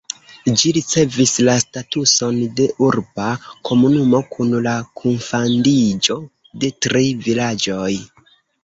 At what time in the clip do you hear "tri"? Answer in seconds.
6.89-7.09